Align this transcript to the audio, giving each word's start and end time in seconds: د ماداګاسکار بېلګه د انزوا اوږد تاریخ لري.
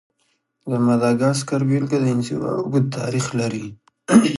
د 0.69 0.71
ماداګاسکار 0.87 1.61
بېلګه 1.69 1.97
د 2.01 2.05
انزوا 2.15 2.51
اوږد 2.57 2.85
تاریخ 2.97 3.25
لري. 3.39 3.65